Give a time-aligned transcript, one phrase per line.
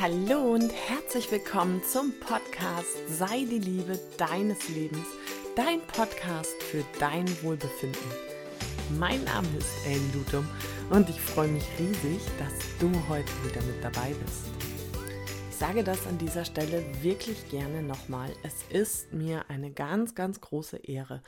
[0.00, 5.06] Hallo und herzlich willkommen zum Podcast Sei die Liebe deines Lebens,
[5.54, 8.00] dein Podcast für dein Wohlbefinden.
[8.98, 10.48] Mein Name ist Ellen Lutum
[10.88, 14.69] und ich freue mich riesig, dass du heute wieder mit dabei bist.
[15.60, 18.32] Ich sage das an dieser Stelle wirklich gerne nochmal.
[18.42, 21.22] Es ist mir eine ganz, ganz große Ehre,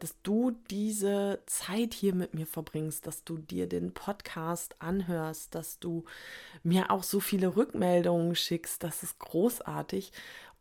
[0.00, 5.78] dass du diese Zeit hier mit mir verbringst, dass du dir den Podcast anhörst, dass
[5.78, 6.04] du
[6.64, 8.82] mir auch so viele Rückmeldungen schickst.
[8.82, 10.10] Das ist großartig.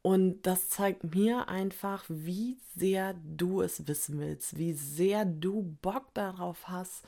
[0.04, 6.14] Und das zeigt mir einfach, wie sehr du es wissen willst, wie sehr du Bock
[6.14, 7.04] darauf hast,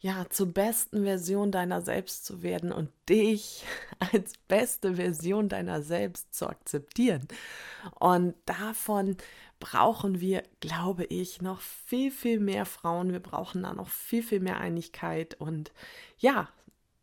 [0.00, 3.64] ja, zur besten Version deiner selbst zu werden und dich
[4.12, 7.28] als beste Version deiner selbst zu akzeptieren.
[7.98, 9.16] Und davon
[9.58, 13.12] brauchen wir, glaube ich, noch viel, viel mehr Frauen.
[13.12, 15.38] Wir brauchen da noch viel, viel mehr Einigkeit.
[15.38, 15.70] Und
[16.16, 16.48] ja,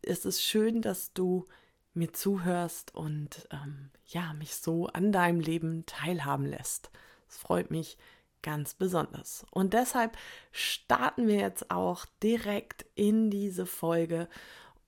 [0.02, 1.46] es ist schön, dass du
[1.94, 6.90] mir zuhörst und ähm, ja, mich so an deinem Leben teilhaben lässt.
[7.30, 7.98] Es freut mich
[8.42, 9.46] ganz besonders.
[9.52, 10.18] Und deshalb
[10.52, 14.28] starten wir jetzt auch direkt in diese Folge.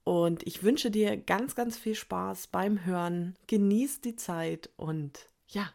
[0.03, 3.36] Und ich wünsche dir ganz, ganz viel Spaß beim Hören.
[3.47, 5.70] Genieß die Zeit und ja,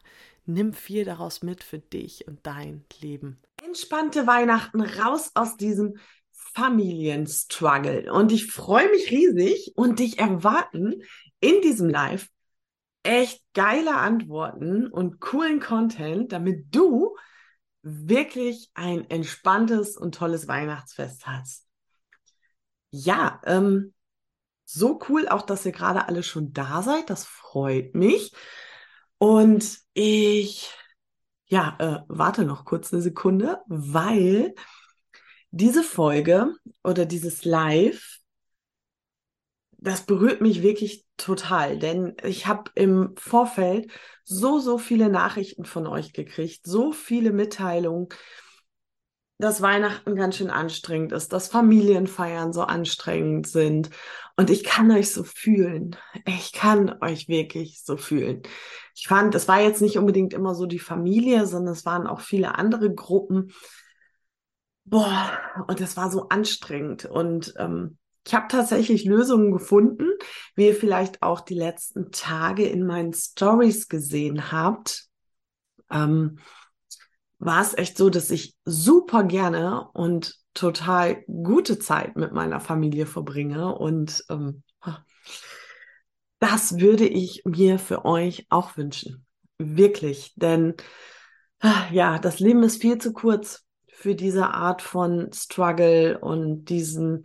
[0.46, 3.38] nimm viel daraus mit für dich und dein Leben.
[3.64, 5.98] Entspannte Weihnachten, raus aus diesem
[6.32, 8.12] Familienstruggle.
[8.12, 11.02] Und ich freue mich riesig und dich erwarten
[11.40, 12.28] in diesem Live
[13.04, 17.16] echt geile Antworten und coolen Content, damit du
[17.84, 21.66] wirklich ein entspanntes und tolles Weihnachtsfest hast.
[22.90, 23.92] Ja, ähm,
[24.64, 27.10] so cool auch, dass ihr gerade alle schon da seid.
[27.10, 28.32] Das freut mich.
[29.18, 30.72] Und ich,
[31.46, 34.54] ja, äh, warte noch kurz eine Sekunde, weil
[35.50, 38.18] diese Folge oder dieses Live,
[39.78, 43.90] das berührt mich wirklich total, denn ich habe im Vorfeld
[44.24, 48.08] so, so viele Nachrichten von euch gekriegt, so viele Mitteilungen,
[49.38, 53.90] dass Weihnachten ganz schön anstrengend ist, dass Familienfeiern so anstrengend sind.
[54.36, 55.96] Und ich kann euch so fühlen.
[56.24, 58.42] Ich kann euch wirklich so fühlen.
[58.94, 62.20] Ich fand, es war jetzt nicht unbedingt immer so die Familie, sondern es waren auch
[62.20, 63.52] viele andere Gruppen.
[64.84, 67.04] Boah, und es war so anstrengend.
[67.04, 70.08] Und ähm, ich habe tatsächlich Lösungen gefunden,
[70.54, 75.06] wie ihr vielleicht auch die letzten Tage in meinen Stories gesehen habt.
[75.90, 76.38] Ähm,
[77.38, 83.06] war es echt so, dass ich super gerne und total gute Zeit mit meiner Familie
[83.06, 83.74] verbringe.
[83.74, 84.62] Und ähm,
[86.38, 89.26] das würde ich mir für euch auch wünschen.
[89.58, 90.32] Wirklich.
[90.36, 90.74] Denn
[91.90, 97.24] ja, das Leben ist viel zu kurz für diese Art von Struggle und diesen,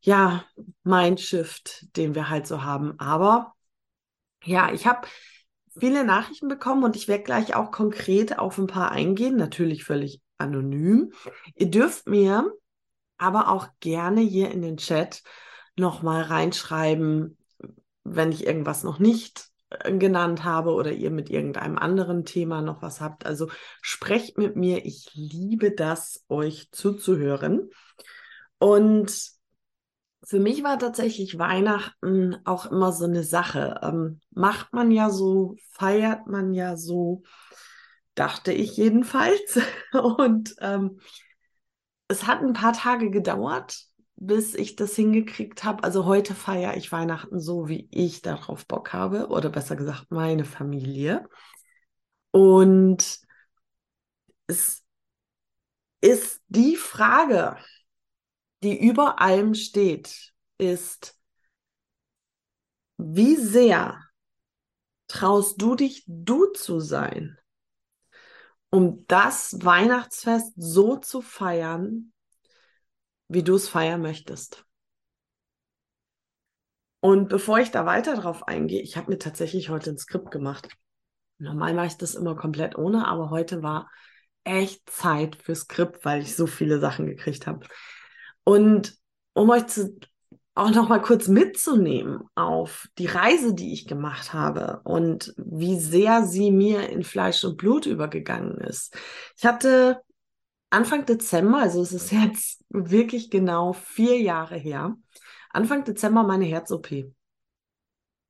[0.00, 0.44] ja,
[0.82, 2.98] Mindshift, den wir halt so haben.
[2.98, 3.54] Aber
[4.44, 5.06] ja, ich habe
[5.78, 10.20] viele Nachrichten bekommen und ich werde gleich auch konkret auf ein paar eingehen, natürlich völlig
[10.38, 11.12] anonym.
[11.54, 12.50] Ihr dürft mir
[13.18, 15.22] aber auch gerne hier in den Chat
[15.76, 17.36] nochmal reinschreiben,
[18.02, 22.80] wenn ich irgendwas noch nicht äh, genannt habe oder ihr mit irgendeinem anderen Thema noch
[22.80, 23.26] was habt.
[23.26, 23.50] Also
[23.82, 24.84] sprecht mit mir.
[24.86, 27.68] Ich liebe das, euch zuzuhören.
[28.58, 29.39] Und
[30.30, 33.80] für mich war tatsächlich Weihnachten auch immer so eine Sache.
[33.82, 37.24] Ähm, macht man ja so, feiert man ja so,
[38.14, 39.58] dachte ich jedenfalls.
[39.92, 41.00] Und ähm,
[42.06, 45.82] es hat ein paar Tage gedauert, bis ich das hingekriegt habe.
[45.82, 50.44] Also heute feiere ich Weihnachten so, wie ich darauf Bock habe, oder besser gesagt meine
[50.44, 51.28] Familie.
[52.30, 53.18] Und
[54.46, 54.84] es
[56.00, 57.56] ist die Frage,
[58.62, 61.18] die über allem steht, ist,
[62.98, 63.98] wie sehr
[65.08, 67.38] traust du dich, du zu sein,
[68.70, 72.12] um das Weihnachtsfest so zu feiern,
[73.28, 74.64] wie du es feiern möchtest.
[77.00, 80.68] Und bevor ich da weiter drauf eingehe, ich habe mir tatsächlich heute ein Skript gemacht.
[81.38, 83.90] Normal mache ich das immer komplett ohne, aber heute war
[84.44, 87.66] echt Zeit für Skript, weil ich so viele Sachen gekriegt habe.
[88.50, 88.98] Und
[89.32, 89.96] um euch zu,
[90.56, 96.24] auch noch mal kurz mitzunehmen auf die Reise, die ich gemacht habe und wie sehr
[96.26, 98.92] sie mir in Fleisch und Blut übergegangen ist.
[99.36, 100.00] Ich hatte
[100.68, 104.96] Anfang Dezember, also es ist jetzt wirklich genau vier Jahre her,
[105.50, 106.88] Anfang Dezember meine Herz-OP.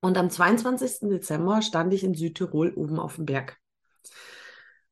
[0.02, 1.08] Und am 22.
[1.08, 3.56] Dezember stand ich in Südtirol oben auf dem Berg.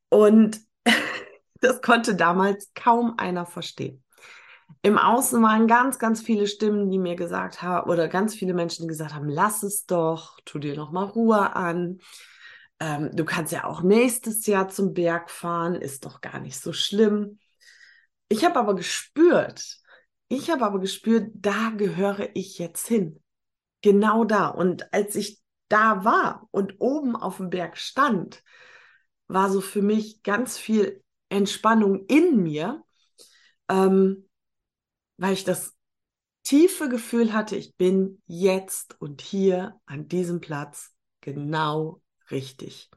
[0.09, 0.59] Und
[1.61, 4.03] das konnte damals kaum einer verstehen.
[4.83, 8.83] Im Außen waren ganz, ganz viele Stimmen, die mir gesagt haben, oder ganz viele Menschen,
[8.83, 11.99] die gesagt haben, lass es doch, tu dir noch mal Ruhe an.
[12.81, 16.73] Ähm, du kannst ja auch nächstes Jahr zum Berg fahren, ist doch gar nicht so
[16.73, 17.39] schlimm.
[18.29, 19.79] Ich habe aber gespürt,
[20.29, 23.23] ich habe aber gespürt, da gehöre ich jetzt hin.
[23.83, 24.49] Genau da.
[24.49, 28.43] Und als ich da war und oben auf dem Berg stand,
[29.29, 32.83] war so für mich ganz viel Entspannung in mir,
[33.69, 34.28] ähm,
[35.19, 35.77] weil ich das
[36.45, 42.01] tiefe Gefühl hatte, ich bin jetzt und hier an diesem Platz genau
[42.31, 42.91] richtig.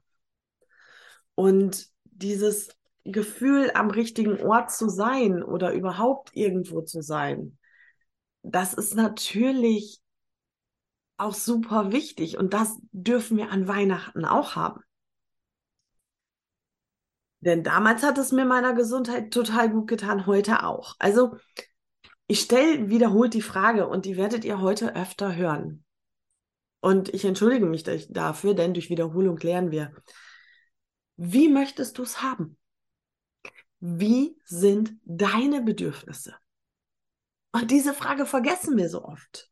[1.36, 2.70] Und dieses
[3.04, 7.58] Gefühl, am richtigen Ort zu sein oder überhaupt irgendwo zu sein,
[8.44, 10.02] das ist natürlich
[11.18, 14.82] auch super wichtig und das dürfen wir an Weihnachten auch haben.
[17.40, 20.96] Denn damals hat es mir meiner Gesundheit total gut getan, heute auch.
[21.00, 21.36] Also
[22.32, 25.84] ich stelle wiederholt die Frage und die werdet ihr heute öfter hören.
[26.80, 29.92] Und ich entschuldige mich dafür, denn durch Wiederholung lernen wir.
[31.18, 32.58] Wie möchtest du es haben?
[33.82, 36.34] Wie sind deine Bedürfnisse?
[37.52, 39.50] Und diese Frage vergessen wir so oft.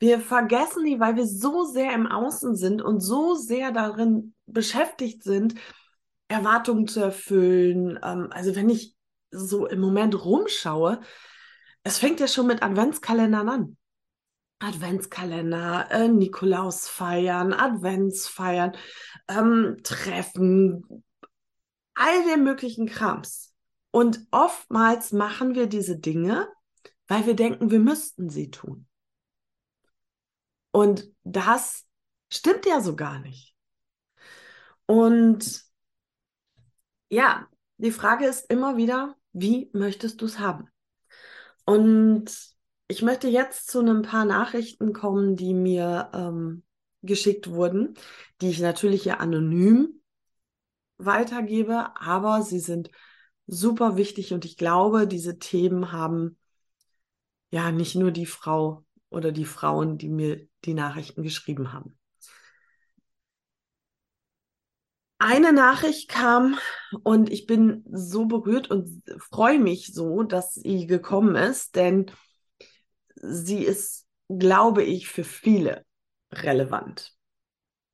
[0.00, 5.22] Wir vergessen die, weil wir so sehr im Außen sind und so sehr darin beschäftigt
[5.22, 5.54] sind,
[6.26, 7.96] Erwartungen zu erfüllen.
[8.02, 8.96] Ähm, also wenn ich
[9.30, 11.00] so im Moment rumschaue,
[11.82, 13.76] es fängt ja schon mit Adventskalendern an.
[14.60, 18.76] Adventskalender, äh, Nikolausfeiern, Adventsfeiern,
[19.28, 21.04] ähm, Treffen,
[21.94, 23.54] all den möglichen Krams.
[23.90, 26.48] Und oftmals machen wir diese Dinge,
[27.06, 28.86] weil wir denken, wir müssten sie tun.
[30.72, 31.86] Und das
[32.32, 33.54] stimmt ja so gar nicht.
[34.86, 35.64] Und
[37.10, 37.48] ja,
[37.78, 40.68] die Frage ist immer wieder, wie möchtest du es haben?
[41.68, 42.30] Und
[42.86, 46.62] ich möchte jetzt zu ein paar Nachrichten kommen, die mir ähm,
[47.02, 47.92] geschickt wurden,
[48.40, 50.00] die ich natürlich ja anonym
[50.96, 52.90] weitergebe, aber sie sind
[53.46, 56.38] super wichtig und ich glaube, diese Themen haben
[57.50, 61.97] ja nicht nur die Frau oder die Frauen, die mir die Nachrichten geschrieben haben.
[65.18, 66.58] Eine Nachricht kam
[67.02, 72.10] und ich bin so berührt und freue mich so, dass sie gekommen ist, denn
[73.16, 75.84] sie ist, glaube ich, für viele
[76.32, 77.14] relevant.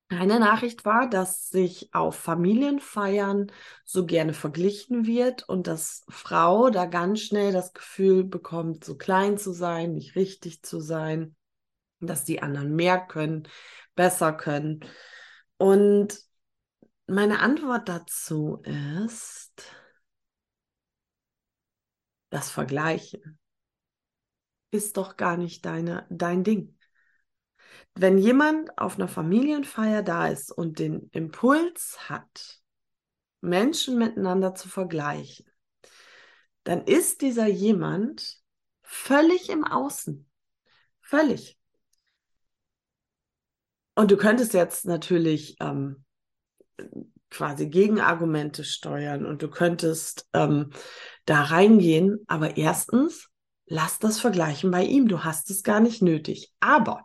[0.09, 3.51] Eine Nachricht war, dass sich auf Familienfeiern
[3.85, 9.39] so gerne verglichen wird und dass Frau da ganz schnell das Gefühl bekommt, so klein
[9.39, 11.35] zu sein, nicht richtig zu sein,
[12.01, 13.49] dass die anderen mehr können,
[13.95, 14.81] besser können.
[15.57, 16.19] Und
[17.07, 19.63] meine Antwort dazu ist
[22.31, 23.39] das Vergleichen
[24.75, 26.77] ist doch gar nicht deine, dein Ding.
[27.95, 32.61] Wenn jemand auf einer Familienfeier da ist und den Impuls hat,
[33.41, 35.47] Menschen miteinander zu vergleichen,
[36.65, 38.43] dann ist dieser jemand
[38.83, 40.29] völlig im Außen.
[41.01, 41.59] Völlig.
[43.95, 46.04] Und du könntest jetzt natürlich ähm,
[47.31, 50.71] quasi Gegenargumente steuern und du könntest ähm,
[51.25, 52.21] da reingehen.
[52.27, 53.29] Aber erstens,
[53.67, 55.09] lass das vergleichen bei ihm.
[55.09, 56.53] Du hast es gar nicht nötig.
[56.61, 57.05] Aber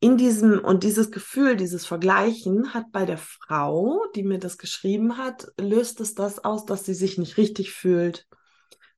[0.00, 5.18] in diesem und dieses Gefühl, dieses Vergleichen hat bei der Frau, die mir das geschrieben
[5.18, 8.26] hat, löst es das aus, dass sie sich nicht richtig fühlt,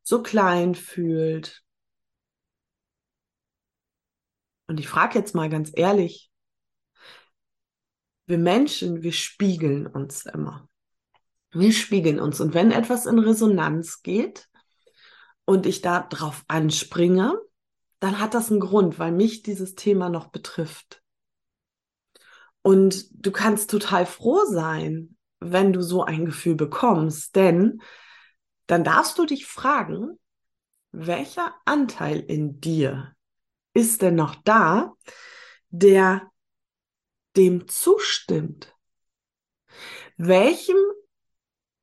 [0.04, 1.62] so klein fühlt.
[4.68, 6.31] Und ich frage jetzt mal ganz ehrlich,
[8.26, 10.68] wir Menschen, wir spiegeln uns immer.
[11.52, 12.40] Wir spiegeln uns.
[12.40, 14.48] Und wenn etwas in Resonanz geht
[15.44, 17.38] und ich da drauf anspringe,
[18.00, 21.02] dann hat das einen Grund, weil mich dieses Thema noch betrifft.
[22.62, 27.82] Und du kannst total froh sein, wenn du so ein Gefühl bekommst, denn
[28.66, 30.18] dann darfst du dich fragen,
[30.92, 33.14] welcher Anteil in dir
[33.74, 34.92] ist denn noch da,
[35.70, 36.31] der
[37.36, 38.74] dem zustimmt.
[40.16, 40.76] Welchem,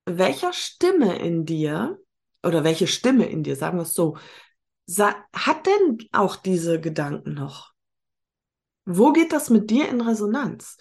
[0.06, 2.00] welcher Stimme in dir
[2.44, 4.18] oder welche Stimme in dir, sagen wir es so,
[4.98, 7.74] hat denn auch diese Gedanken noch?
[8.86, 10.78] Wo geht das mit dir in Resonanz?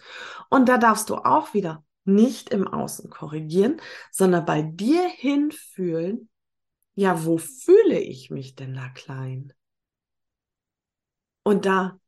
[0.49, 6.31] Und da darfst du auch wieder nicht im Außen korrigieren, sondern bei dir hinfühlen,
[6.95, 9.53] ja, wo fühle ich mich denn da klein?
[11.45, 12.01] Und da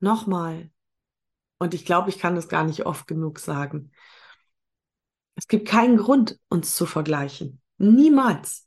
[0.00, 0.71] nochmal
[1.62, 3.92] und ich glaube, ich kann das gar nicht oft genug sagen.
[5.36, 7.60] Es gibt keinen Grund, uns zu vergleichen.
[7.78, 8.66] Niemals.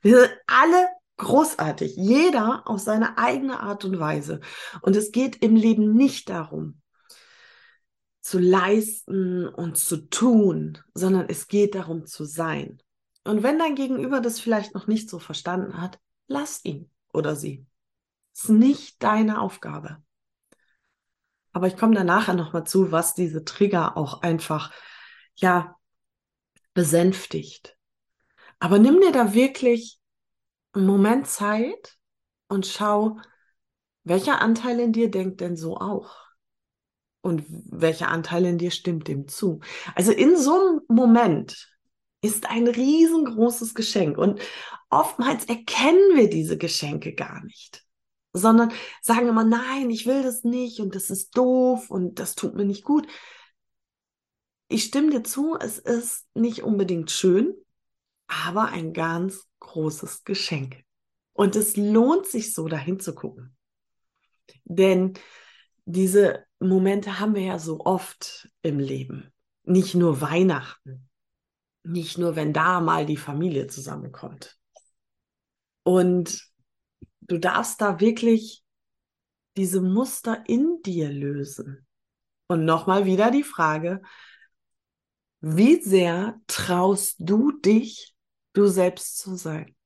[0.00, 1.96] Wir sind alle großartig.
[1.96, 4.40] Jeder auf seine eigene Art und Weise.
[4.80, 6.80] Und es geht im Leben nicht darum,
[8.22, 12.80] zu leisten und zu tun, sondern es geht darum zu sein.
[13.22, 17.66] Und wenn dein Gegenüber das vielleicht noch nicht so verstanden hat, lass ihn oder sie.
[18.34, 20.02] Es ist nicht deine Aufgabe.
[21.52, 24.72] Aber ich komme da nachher nochmal zu, was diese Trigger auch einfach,
[25.34, 25.76] ja,
[26.74, 27.76] besänftigt.
[28.58, 29.98] Aber nimm dir da wirklich
[30.72, 31.96] einen Moment Zeit
[32.48, 33.18] und schau,
[34.04, 36.16] welcher Anteil in dir denkt denn so auch?
[37.22, 39.60] Und welcher Anteil in dir stimmt dem zu?
[39.94, 41.70] Also in so einem Moment
[42.22, 44.40] ist ein riesengroßes Geschenk und
[44.88, 47.84] oftmals erkennen wir diese Geschenke gar nicht,
[48.32, 48.72] sondern
[49.02, 52.64] sagen immer, nein, ich will das nicht und das ist doof und das tut mir
[52.64, 53.06] nicht gut.
[54.68, 57.54] Ich stimme dir zu, es ist nicht unbedingt schön,
[58.28, 60.84] aber ein ganz großes Geschenk.
[61.32, 63.56] Und es lohnt sich so, dahin zu gucken.
[64.64, 65.14] Denn
[65.84, 69.32] diese Momente haben wir ja so oft im Leben.
[69.64, 71.08] Nicht nur Weihnachten.
[71.82, 74.58] Nicht nur, wenn da mal die Familie zusammenkommt.
[75.82, 76.49] Und
[77.30, 78.64] du darfst da wirklich
[79.56, 81.86] diese Muster in dir lösen.
[82.48, 84.02] Und nochmal wieder die Frage,
[85.40, 88.14] wie sehr traust du dich,
[88.52, 89.76] du selbst zu sein?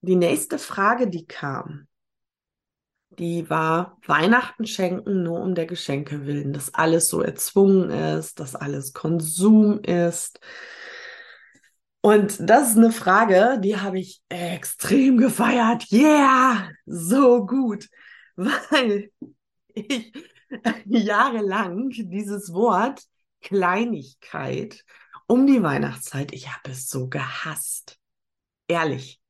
[0.00, 1.86] Die nächste Frage, die kam,
[3.10, 8.54] die war Weihnachten schenken nur um der Geschenke willen, dass alles so erzwungen ist, dass
[8.54, 10.40] alles Konsum ist.
[12.00, 15.90] Und das ist eine Frage, die habe ich extrem gefeiert.
[15.90, 17.88] Yeah, so gut,
[18.36, 19.10] weil
[19.74, 20.12] ich
[20.86, 23.02] jahrelang dieses Wort
[23.40, 24.84] Kleinigkeit
[25.26, 27.98] um die Weihnachtszeit, ich habe es so gehasst.
[28.66, 29.20] Ehrlich.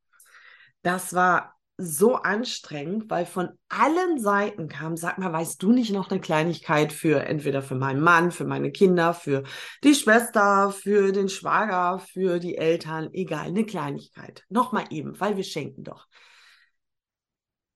[0.83, 6.11] Das war so anstrengend, weil von allen Seiten kam, sag mal, weißt du nicht noch
[6.11, 9.45] eine Kleinigkeit für entweder für meinen Mann, für meine Kinder, für
[9.85, 14.45] die Schwester, für den Schwager, für die Eltern, egal, eine Kleinigkeit.
[14.49, 16.09] Nochmal eben, weil wir schenken doch.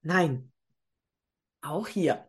[0.02, 0.52] Nein,
[1.60, 2.28] auch hier.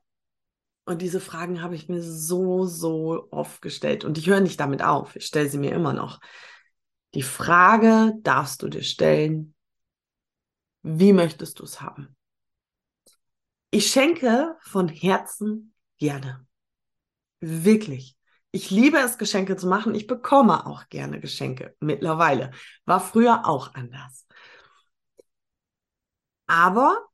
[0.86, 4.04] Und diese Fragen habe ich mir so, so oft gestellt.
[4.04, 5.16] Und ich höre nicht damit auf.
[5.16, 6.20] Ich stelle sie mir immer noch.
[7.16, 9.53] Die Frage darfst du dir stellen,
[10.84, 12.16] wie möchtest du es haben?
[13.72, 16.46] Ich schenke von Herzen gerne.
[17.40, 18.16] Wirklich.
[18.52, 19.96] Ich liebe es, Geschenke zu machen.
[19.96, 22.52] Ich bekomme auch gerne Geschenke mittlerweile.
[22.86, 24.28] War früher auch anders.
[26.46, 27.08] Aber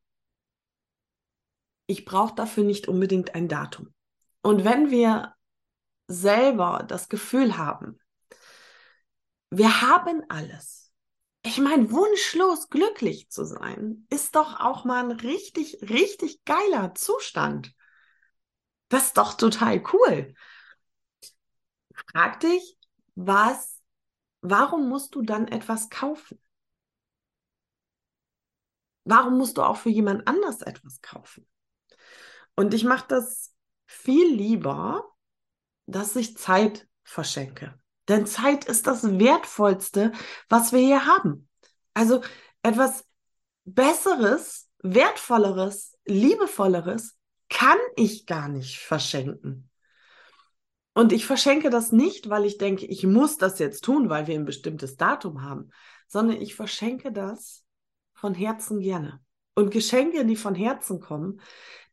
[1.88, 3.94] ich brauche dafür nicht unbedingt ein Datum.
[4.42, 5.34] Und wenn wir
[6.08, 8.00] selber das Gefühl haben,
[9.50, 10.89] wir haben alles,
[11.42, 17.74] ich meine, wunschlos glücklich zu sein, ist doch auch mal ein richtig, richtig geiler Zustand.
[18.90, 20.34] Das ist doch total cool.
[22.12, 22.78] Frag dich,
[23.16, 23.82] was,
[24.42, 26.42] warum musst du dann etwas kaufen?
[29.04, 31.48] Warum musst du auch für jemand anders etwas kaufen?
[32.56, 33.54] Und ich mache das
[33.86, 35.16] viel lieber,
[35.86, 37.79] dass ich Zeit verschenke.
[38.10, 40.12] Denn Zeit ist das Wertvollste,
[40.50, 41.48] was wir hier haben.
[41.94, 42.22] Also
[42.64, 43.06] etwas
[43.66, 47.18] Besseres, Wertvolleres, Liebevolleres
[47.50, 49.70] kann ich gar nicht verschenken.
[50.94, 54.36] Und ich verschenke das nicht, weil ich denke, ich muss das jetzt tun, weil wir
[54.36, 55.70] ein bestimmtes Datum haben,
[56.08, 57.64] sondern ich verschenke das
[58.14, 59.24] von Herzen gerne.
[59.54, 61.42] Und Geschenke, die von Herzen kommen,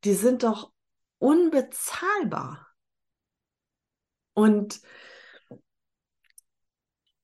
[0.05, 0.73] die sind doch
[1.19, 2.69] unbezahlbar.
[4.33, 4.81] Und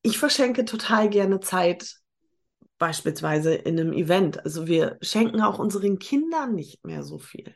[0.02, 1.96] ich verschenke total gerne Zeit,
[2.78, 4.44] beispielsweise in einem Event.
[4.44, 7.54] Also wir schenken auch unseren Kindern nicht mehr so viel.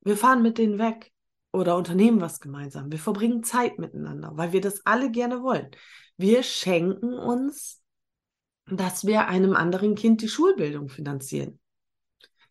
[0.00, 1.12] Wir fahren mit denen weg
[1.52, 2.90] oder unternehmen was gemeinsam.
[2.90, 5.70] Wir verbringen Zeit miteinander, weil wir das alle gerne wollen.
[6.16, 7.82] Wir schenken uns,
[8.66, 11.60] dass wir einem anderen Kind die Schulbildung finanzieren.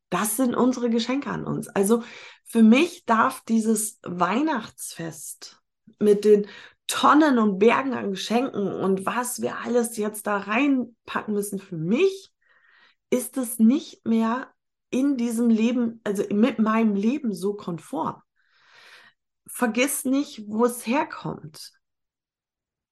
[0.10, 1.68] Das sind unsere Geschenke an uns.
[1.70, 2.04] Also
[2.44, 5.60] für mich darf dieses Weihnachtsfest
[5.98, 6.46] mit den
[6.88, 11.60] Tonnen und Bergen an Geschenken und was wir alles jetzt da reinpacken müssen.
[11.60, 12.32] Für mich
[13.10, 14.48] ist es nicht mehr
[14.90, 18.22] in diesem Leben, also mit meinem Leben so konform.
[19.48, 21.74] Vergiss nicht, wo es herkommt.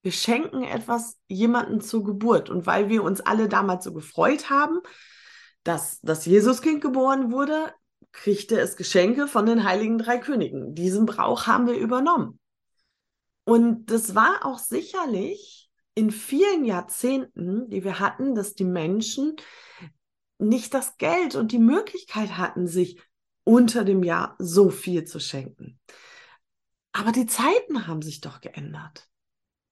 [0.02, 2.50] Wir schenken etwas jemandem zur Geburt.
[2.50, 4.80] Und weil wir uns alle damals so gefreut haben,
[5.62, 7.72] dass das Jesuskind geboren wurde,
[8.10, 10.74] kriegte es Geschenke von den heiligen drei Königen.
[10.74, 12.38] Diesen Brauch haben wir übernommen.
[13.44, 19.36] Und das war auch sicherlich in vielen Jahrzehnten, die wir hatten, dass die Menschen
[20.38, 23.00] nicht das Geld und die Möglichkeit hatten, sich
[23.44, 25.80] unter dem Jahr so viel zu schenken.
[26.92, 29.08] Aber die Zeiten haben sich doch geändert.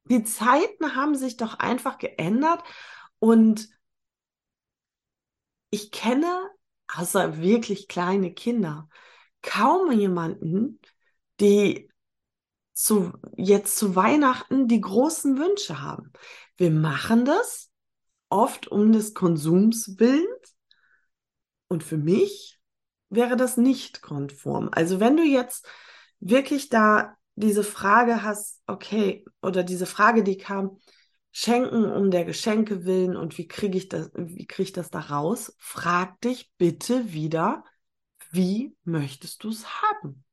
[0.05, 2.63] Die Zeiten haben sich doch einfach geändert
[3.19, 3.69] und
[5.71, 6.51] ich kenne,
[6.89, 8.89] außer wirklich kleine Kinder,
[9.43, 10.81] kaum jemanden,
[11.39, 11.90] die
[12.83, 16.13] zu, jetzt zu Weihnachten die großen Wünsche haben.
[16.57, 17.71] Wir machen das
[18.29, 20.57] oft um des Konsums willens.
[21.69, 22.61] Und für mich
[23.09, 24.71] wäre das nicht konform.
[24.73, 25.67] Also wenn du jetzt
[26.21, 30.79] wirklich da diese Frage hast, okay, oder diese Frage, die kam,
[31.33, 34.99] Schenken um der Geschenke willen und wie kriege ich das, wie kriege ich das da
[34.99, 35.55] raus?
[35.59, 37.65] Frag dich bitte wieder,
[38.33, 40.25] wie möchtest du es haben?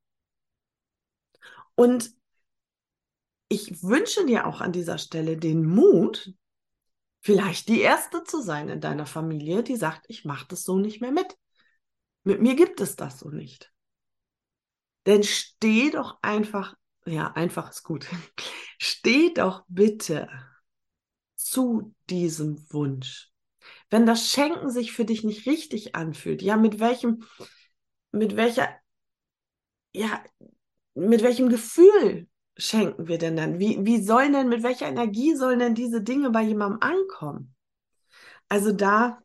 [1.76, 2.17] Und
[3.48, 6.32] ich wünsche dir auch an dieser Stelle den Mut,
[7.20, 11.00] vielleicht die Erste zu sein in deiner Familie, die sagt, ich mache das so nicht
[11.00, 11.36] mehr mit.
[12.24, 13.72] Mit mir gibt es das so nicht.
[15.06, 16.74] Denn steh doch einfach,
[17.06, 18.06] ja, einfach ist gut,
[18.78, 20.28] steh doch bitte
[21.36, 23.30] zu diesem Wunsch.
[23.88, 27.24] Wenn das Schenken sich für dich nicht richtig anfühlt, ja, mit welchem,
[28.12, 28.68] mit welcher,
[29.92, 30.22] ja,
[30.94, 32.28] mit welchem Gefühl
[32.58, 33.58] schenken wir denn dann?
[33.58, 37.54] Wie, wie sollen denn, mit welcher Energie sollen denn diese Dinge bei jemandem ankommen?
[38.48, 39.18] Also da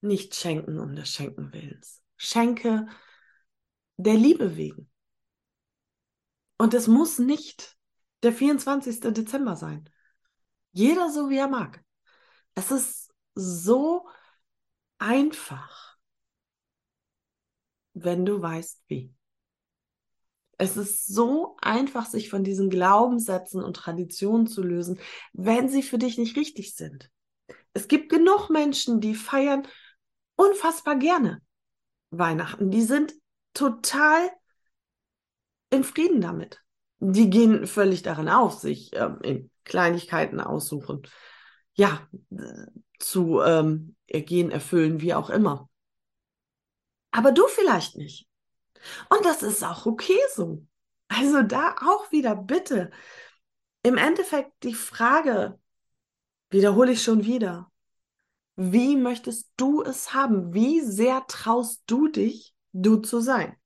[0.00, 2.02] nicht schenken um des Schenken Willens.
[2.16, 2.86] Schenke
[3.96, 4.90] der Liebe wegen.
[6.58, 7.76] Und es muss nicht
[8.22, 9.00] der 24.
[9.12, 9.88] Dezember sein.
[10.72, 11.84] Jeder so, wie er mag.
[12.54, 14.08] Es ist so
[14.98, 15.98] einfach,
[17.94, 19.14] wenn du weißt, wie.
[20.62, 25.00] Es ist so einfach, sich von diesen Glaubenssätzen und Traditionen zu lösen,
[25.32, 27.10] wenn sie für dich nicht richtig sind.
[27.72, 29.66] Es gibt genug Menschen, die feiern
[30.36, 31.42] unfassbar gerne
[32.10, 32.70] Weihnachten.
[32.70, 33.12] Die sind
[33.54, 34.30] total
[35.70, 36.62] in Frieden damit.
[37.00, 41.02] Die gehen völlig darin auf, sich ähm, in Kleinigkeiten aussuchen.
[41.74, 42.06] Ja,
[43.00, 45.68] zu ähm, ergehen, erfüllen, wie auch immer.
[47.10, 48.28] Aber du vielleicht nicht.
[49.08, 50.64] Und das ist auch okay so.
[51.08, 52.90] Also da auch wieder bitte.
[53.82, 55.58] Im Endeffekt die Frage,
[56.50, 57.70] wiederhole ich schon wieder,
[58.56, 60.54] wie möchtest du es haben?
[60.54, 63.56] Wie sehr traust du dich, du zu sein?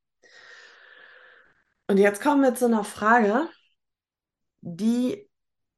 [1.88, 3.48] Und jetzt kommen wir zu einer Frage,
[4.61, 5.29] die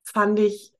[0.05, 0.73] fand ich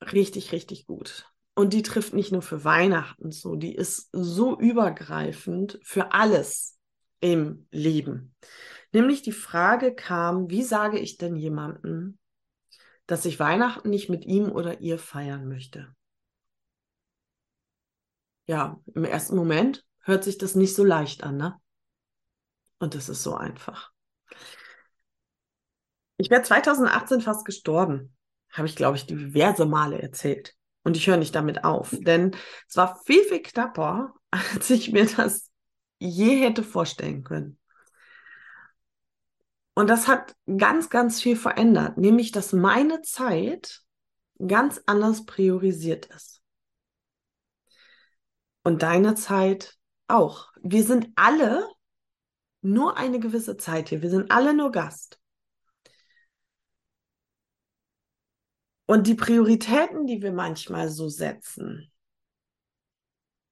[0.00, 1.28] richtig, richtig gut.
[1.54, 6.78] Und die trifft nicht nur für Weihnachten so, die ist so übergreifend für alles
[7.22, 8.34] im Leben.
[8.92, 12.18] Nämlich die Frage kam, wie sage ich denn jemandem,
[13.06, 15.94] dass ich Weihnachten nicht mit ihm oder ihr feiern möchte?
[18.46, 21.58] Ja, im ersten Moment hört sich das nicht so leicht an, ne?
[22.80, 23.92] Und es ist so einfach.
[26.16, 28.16] Ich wäre 2018 fast gestorben,
[28.50, 30.54] habe ich, glaube ich, diverse Male erzählt.
[30.82, 32.34] Und ich höre nicht damit auf, denn
[32.68, 35.51] es war viel, viel knapper, als ich mir das
[36.02, 37.58] je hätte vorstellen können.
[39.74, 43.82] Und das hat ganz, ganz viel verändert, nämlich dass meine Zeit
[44.46, 46.42] ganz anders priorisiert ist.
[48.64, 50.52] Und deine Zeit auch.
[50.62, 51.68] Wir sind alle
[52.60, 54.02] nur eine gewisse Zeit hier.
[54.02, 55.18] Wir sind alle nur Gast.
[58.86, 61.90] Und die Prioritäten, die wir manchmal so setzen,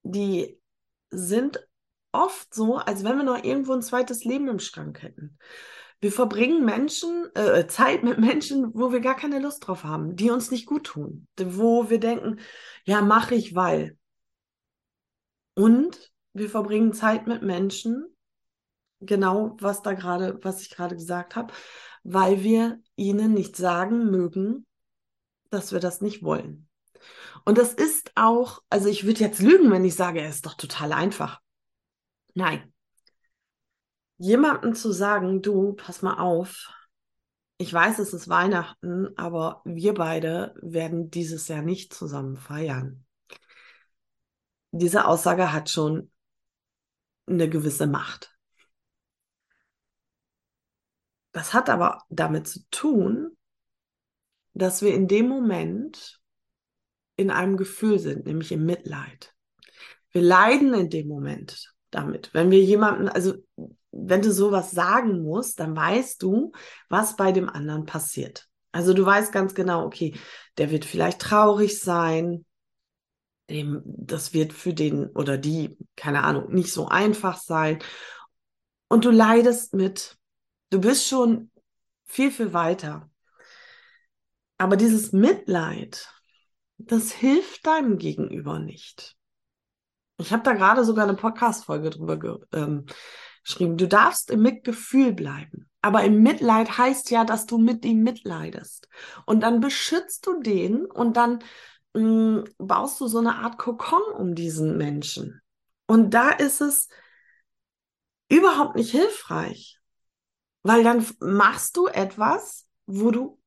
[0.03, 0.61] die
[1.11, 1.70] sind
[2.12, 5.38] oft so, als wenn wir noch irgendwo ein zweites Leben im Schrank hätten.
[6.01, 10.31] Wir verbringen Menschen, äh, Zeit mit Menschen, wo wir gar keine Lust drauf haben, die
[10.31, 12.40] uns nicht gut tun, wo wir denken,
[12.85, 13.99] ja, mache ich, weil.
[15.55, 18.07] Und wir verbringen Zeit mit Menschen,
[19.01, 21.53] genau was da gerade, was ich gerade gesagt habe,
[22.03, 24.66] weil wir ihnen nicht sagen mögen,
[25.51, 26.68] dass wir das nicht wollen.
[27.44, 30.55] Und das ist auch, also ich würde jetzt lügen, wenn ich sage, es ist doch
[30.55, 31.40] total einfach.
[32.35, 32.73] Nein.
[34.19, 36.69] Jemandem zu sagen, du, pass mal auf,
[37.61, 43.05] ich weiß, es ist Weihnachten, aber wir beide werden dieses Jahr nicht zusammen feiern.
[44.73, 46.11] Diese Aussage hat schon
[47.27, 48.35] eine gewisse Macht.
[51.33, 53.37] Das hat aber damit zu tun,
[54.55, 56.21] dass wir in dem Moment
[57.16, 59.35] in einem Gefühl sind, nämlich im Mitleid.
[60.12, 62.31] Wir leiden in dem Moment damit.
[62.33, 63.35] Wenn wir jemanden, also
[63.92, 66.53] wenn du sowas sagen musst, dann weißt du,
[66.88, 68.48] was bei dem anderen passiert.
[68.72, 70.14] Also du weißt ganz genau, okay,
[70.59, 72.44] der wird vielleicht traurig sein,
[73.50, 77.81] dem, das wird für den oder die, keine Ahnung, nicht so einfach sein.
[78.88, 80.16] Und du leidest mit.
[80.70, 81.50] Du bist schon
[82.05, 83.11] viel, viel weiter.
[84.57, 86.09] Aber dieses Mitleid,
[86.79, 89.16] das hilft deinem Gegenüber nicht.
[90.21, 92.87] Ich habe da gerade sogar eine Podcast-Folge drüber ge ähm,
[93.43, 93.77] geschrieben.
[93.77, 95.69] Du darfst im Mitgefühl bleiben.
[95.83, 98.89] Aber im Mitleid heißt ja, dass du mit ihm mitleidest.
[99.25, 101.39] Und dann beschützt du den und dann
[101.95, 105.41] mh, mm, baust du so eine Art Kokon um diesen Menschen.
[105.87, 106.89] Und da ist es
[108.29, 109.79] überhaupt nicht hilfreich.
[110.63, 113.41] Weil dann machst du etwas, wo du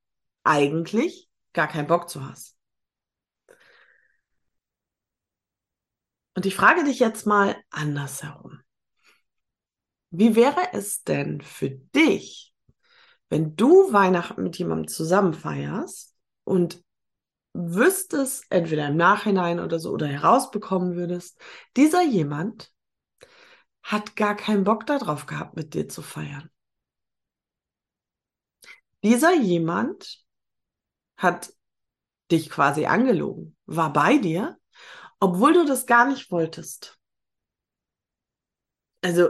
[0.44, 2.53] eigentlich gar keinen Bock zu hast.
[6.36, 8.60] Und ich frage dich jetzt mal andersherum.
[10.10, 12.54] Wie wäre es denn für dich,
[13.30, 16.84] wenn du Weihnachten mit jemandem zusammen feierst und
[17.54, 21.40] wüsstest, entweder im Nachhinein oder so, oder herausbekommen würdest,
[21.78, 22.72] dieser jemand
[23.84, 26.50] hat gar keinen Bock darauf gehabt, mit dir zu feiern.
[29.04, 30.24] Dieser jemand
[31.18, 31.54] hat
[32.32, 34.58] dich quasi angelogen, war bei dir,
[35.24, 37.00] obwohl du das gar nicht wolltest.
[39.02, 39.30] Also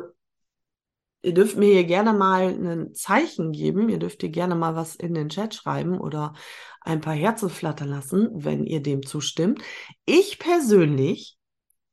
[1.26, 3.88] Ihr dürft mir hier gerne mal ein Zeichen geben.
[3.88, 6.34] Ihr dürft hier gerne mal was in den Chat schreiben oder
[6.82, 9.62] ein paar Herzen flattern lassen, wenn ihr dem zustimmt.
[10.06, 11.38] Ich persönlich,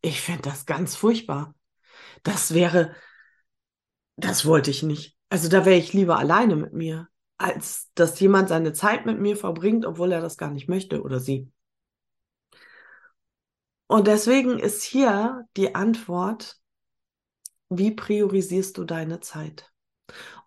[0.03, 1.55] ich fände das ganz furchtbar.
[2.25, 2.93] Das wäre,
[4.17, 5.17] das wollte ich nicht.
[5.29, 7.07] Also da wäre ich lieber alleine mit mir,
[7.39, 11.21] als dass jemand seine Zeit mit mir verbringt, obwohl er das gar nicht möchte oder
[11.21, 11.53] sie.
[13.91, 16.61] Und deswegen ist hier die Antwort,
[17.71, 19.69] wie priorisierst du deine Zeit?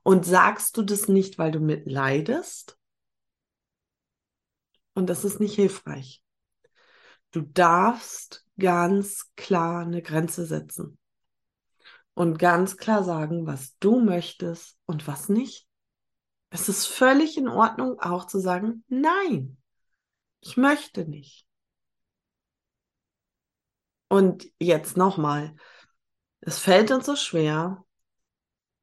[0.01, 2.79] Und sagst du das nicht, weil du mitleidest?
[4.93, 6.23] Und das ist nicht hilfreich.
[7.31, 10.97] Du darfst ganz klar eine Grenze setzen
[12.13, 15.67] und ganz klar sagen, was du möchtest und was nicht.
[16.49, 19.57] Es ist völlig in Ordnung, auch zu sagen, nein,
[20.39, 21.45] ich möchte nicht.
[24.13, 25.55] Und jetzt nochmal,
[26.41, 27.83] es fällt uns so schwer,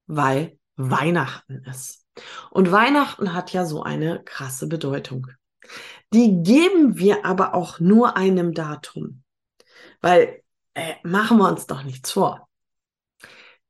[0.09, 2.05] weil Weihnachten ist.
[2.51, 5.29] Und Weihnachten hat ja so eine krasse Bedeutung.
[6.12, 9.23] Die geben wir aber auch nur einem Datum.
[10.01, 10.43] Weil,
[10.75, 12.49] äh, machen wir uns doch nichts vor.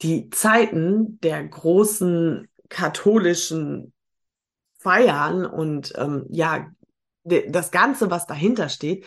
[0.00, 3.92] Die Zeiten der großen katholischen
[4.78, 6.70] Feiern und ähm, ja,
[7.24, 9.06] das Ganze, was dahinter steht,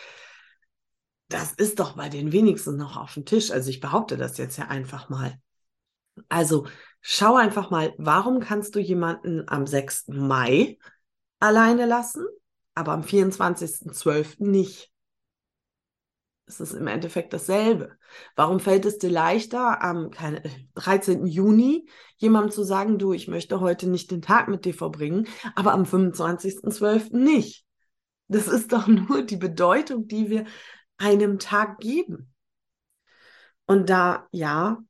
[1.33, 3.49] das ist doch bei den wenigsten noch auf dem Tisch.
[3.49, 5.39] Also ich behaupte das jetzt ja einfach mal.
[6.29, 6.67] Also
[7.01, 10.09] schau einfach mal, warum kannst du jemanden am 6.
[10.09, 10.77] Mai
[11.39, 12.23] alleine lassen,
[12.75, 14.45] aber am 24.12.
[14.45, 14.91] nicht?
[16.45, 17.97] Es ist im Endeffekt dasselbe.
[18.35, 20.11] Warum fällt es dir leichter, am
[20.75, 21.25] 13.
[21.25, 25.71] Juni jemandem zu sagen, du, ich möchte heute nicht den Tag mit dir verbringen, aber
[25.71, 27.17] am 25.12.
[27.17, 27.65] nicht?
[28.27, 30.45] Das ist doch nur die Bedeutung, die wir
[31.03, 32.33] einem Tag geben?
[33.65, 34.83] Und da, ja,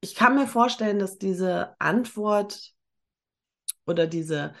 [0.00, 2.74] ich kann mir vorstellen, dass diese Antwort
[3.86, 4.54] oder diese,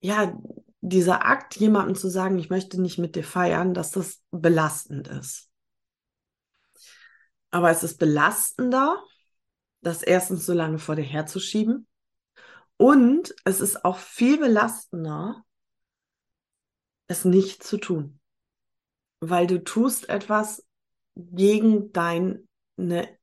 [0.00, 0.38] ja,
[0.80, 5.50] dieser Akt, jemandem zu sagen, ich möchte nicht mit dir feiern, dass das belastend ist.
[7.50, 9.02] Aber es ist belastender,
[9.80, 11.86] das erstens so lange vor dir herzuschieben.
[12.76, 15.44] Und es ist auch viel belastender,
[17.08, 18.17] es nicht zu tun
[19.20, 20.64] weil du tust etwas
[21.16, 22.38] gegen deine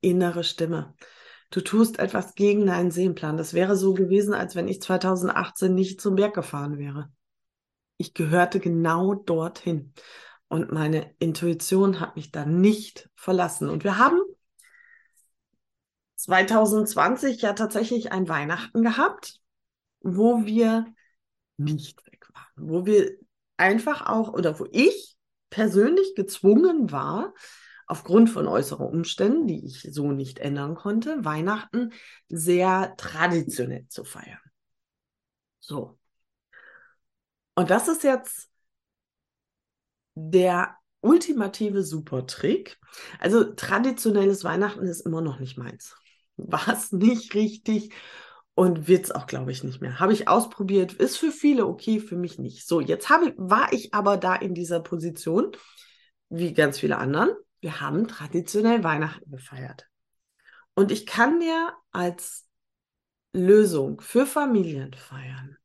[0.01, 0.95] innere Stimme.
[1.49, 3.37] Du tust etwas gegen deinen Seelenplan.
[3.37, 7.11] Das wäre so gewesen, als wenn ich 2018 nicht zum Berg gefahren wäre.
[7.97, 9.93] Ich gehörte genau dorthin.
[10.47, 13.69] Und meine Intuition hat mich da nicht verlassen.
[13.69, 14.19] Und wir haben
[16.15, 19.39] 2020 ja tatsächlich ein Weihnachten gehabt,
[20.01, 20.85] wo wir
[21.57, 23.17] nicht weg waren, wo wir
[23.57, 25.14] einfach auch, oder wo ich
[25.55, 27.33] persönlich gezwungen war,
[27.87, 31.93] aufgrund von äußeren Umständen, die ich so nicht ändern konnte, Weihnachten
[32.27, 34.41] sehr traditionell zu feiern.
[35.61, 35.97] So.
[37.55, 38.49] Und das ist jetzt
[40.15, 42.77] der ultimative Supertrick.
[43.21, 45.95] Also traditionelles Weihnachten ist immer noch nicht meins.
[46.35, 47.93] War es nicht richtig
[48.55, 49.99] und wird es auch, glaube ich, nicht mehr.
[49.99, 52.65] Habe ich ausprobiert, ist für viele okay, für mich nicht.
[52.65, 55.51] So, jetzt habe, war ich aber da in dieser Position,
[56.29, 57.31] wie ganz viele anderen.
[57.59, 59.87] Wir haben traditionell Weihnachten gefeiert.
[60.73, 62.47] Und ich kann dir als
[63.33, 65.57] Lösung für Familienfeiern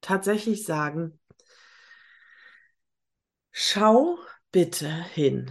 [0.00, 1.20] tatsächlich sagen,
[3.52, 4.18] schau
[4.50, 5.50] bitte hin,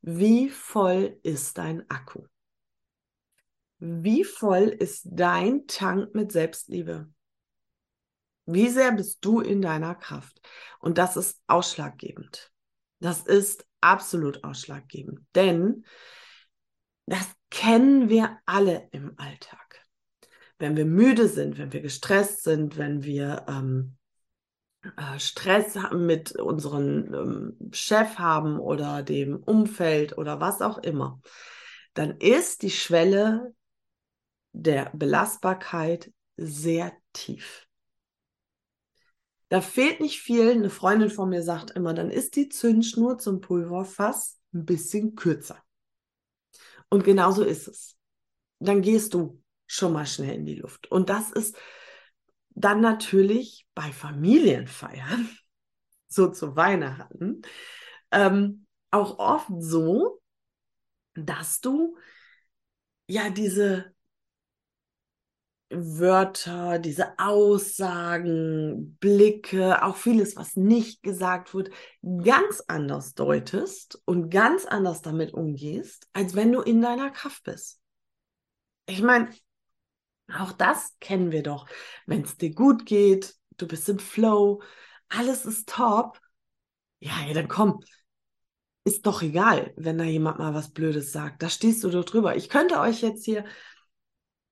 [0.00, 2.24] wie voll ist dein Akku?
[3.80, 7.08] Wie voll ist dein Tank mit Selbstliebe?
[8.44, 10.40] Wie sehr bist du in deiner Kraft?
[10.80, 12.52] Und das ist ausschlaggebend.
[13.00, 15.84] Das ist absolut ausschlaggebend, denn
[17.06, 19.80] das kennen wir alle im Alltag.
[20.58, 23.96] Wenn wir müde sind, wenn wir gestresst sind, wenn wir ähm,
[24.82, 31.20] äh, Stress mit unserem ähm, Chef haben oder dem Umfeld oder was auch immer,
[31.94, 33.54] dann ist die Schwelle
[34.52, 37.66] der Belastbarkeit sehr tief.
[39.48, 40.50] Da fehlt nicht viel.
[40.50, 45.62] Eine Freundin von mir sagt immer, dann ist die Zündschnur zum Pulverfass ein bisschen kürzer.
[46.88, 47.96] Und genauso ist es.
[48.60, 50.90] Dann gehst du schon mal schnell in die Luft.
[50.90, 51.56] Und das ist
[52.50, 55.28] dann natürlich bei Familienfeiern,
[56.08, 57.42] so zu Weihnachten,
[58.10, 60.20] ähm, auch oft so,
[61.14, 61.96] dass du
[63.06, 63.94] ja diese
[65.70, 71.70] Wörter, diese Aussagen, Blicke, auch vieles, was nicht gesagt wird,
[72.02, 77.80] ganz anders deutest und ganz anders damit umgehst, als wenn du in deiner Kraft bist.
[78.86, 79.30] Ich meine,
[80.38, 81.66] auch das kennen wir doch.
[82.06, 84.62] Wenn es dir gut geht, du bist im Flow,
[85.08, 86.20] alles ist top.
[86.98, 87.80] Ja, ja, dann komm.
[88.84, 91.42] Ist doch egal, wenn da jemand mal was Blödes sagt.
[91.42, 92.34] Da stehst du doch drüber.
[92.34, 93.44] Ich könnte euch jetzt hier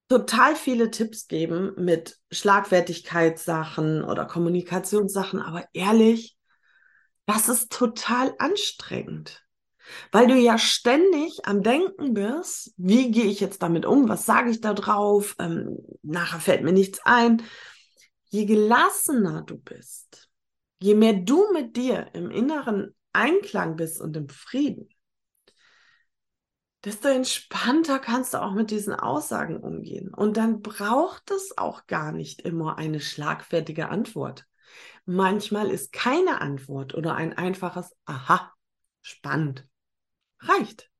[0.08, 6.36] total viele Tipps geben mit Schlagfertigkeitssachen oder Kommunikationssachen, aber ehrlich,
[7.26, 9.44] das ist total anstrengend.
[10.12, 14.50] Weil du ja ständig am Denken bist, wie gehe ich jetzt damit um, was sage
[14.50, 17.42] ich da drauf, ähm, nachher fällt mir nichts ein.
[18.30, 20.28] Je gelassener du bist,
[20.80, 24.88] je mehr du mit dir im inneren Einklang bist und im Frieden,
[26.84, 30.12] desto entspannter kannst du auch mit diesen Aussagen umgehen.
[30.14, 34.46] Und dann braucht es auch gar nicht immer eine schlagfertige Antwort.
[35.04, 38.52] Manchmal ist keine Antwort oder ein einfaches Aha,
[39.02, 39.66] spannend.
[40.40, 40.90] Reicht.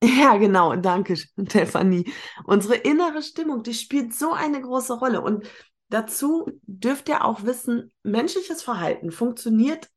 [0.00, 2.12] Ja, genau, danke, Stefanie.
[2.44, 5.20] Unsere innere Stimmung, die spielt so eine große Rolle.
[5.20, 5.44] Und
[5.88, 9.88] dazu dürft ihr auch wissen, menschliches Verhalten funktioniert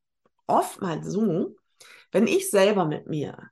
[0.48, 1.56] oftmals so,
[2.12, 3.52] wenn ich selber mit mir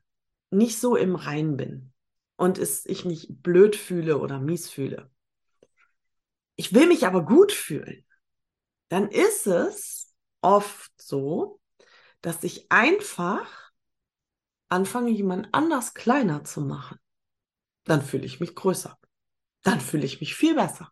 [0.51, 1.93] nicht so im Rein bin
[2.35, 5.11] und es ich mich blöd fühle oder mies fühle.
[6.55, 8.05] Ich will mich aber gut fühlen.
[8.89, 11.61] Dann ist es oft so,
[12.21, 13.71] dass ich einfach
[14.67, 16.99] anfange, jemand anders kleiner zu machen.
[17.85, 18.97] Dann fühle ich mich größer.
[19.63, 20.91] Dann fühle ich mich viel besser.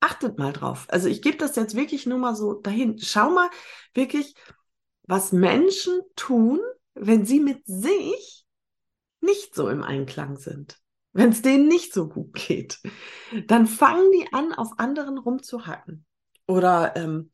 [0.00, 0.86] Achtet mal drauf.
[0.88, 2.98] Also ich gebe das jetzt wirklich nur mal so dahin.
[2.98, 3.50] Schau mal
[3.94, 4.34] wirklich,
[5.02, 6.60] was Menschen tun,
[7.00, 8.46] wenn sie mit sich
[9.20, 10.78] nicht so im Einklang sind,
[11.12, 12.80] wenn es denen nicht so gut geht,
[13.46, 16.04] dann fangen die an, auf anderen rumzuhacken
[16.46, 17.32] oder ähm,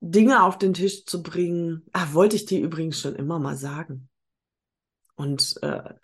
[0.00, 1.86] Dinge auf den Tisch zu bringen.
[1.92, 4.08] Ah, wollte ich dir übrigens schon immer mal sagen.
[5.14, 5.94] Und äh,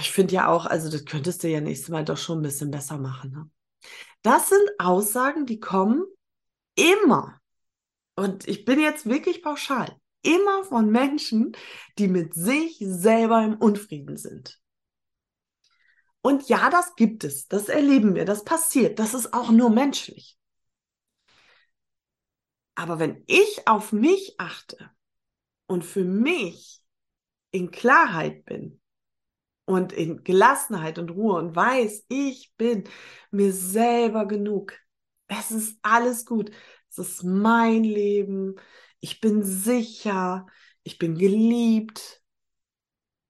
[0.00, 2.70] ich finde ja auch, also das könntest du ja nächstes Mal doch schon ein bisschen
[2.70, 3.32] besser machen.
[3.32, 3.50] Ne?
[4.22, 6.04] Das sind Aussagen, die kommen
[6.74, 7.40] immer.
[8.14, 11.52] Und ich bin jetzt wirklich pauschal immer von Menschen,
[11.98, 14.60] die mit sich selber im Unfrieden sind.
[16.22, 20.38] Und ja, das gibt es, das erleben wir, das passiert, das ist auch nur menschlich.
[22.74, 24.90] Aber wenn ich auf mich achte
[25.66, 26.80] und für mich
[27.50, 28.80] in Klarheit bin
[29.64, 32.84] und in Gelassenheit und Ruhe und weiß, ich bin
[33.30, 34.74] mir selber genug,
[35.26, 36.50] es ist alles gut,
[36.88, 38.56] es ist mein Leben,
[39.02, 40.46] ich bin sicher,
[40.84, 42.22] ich bin geliebt.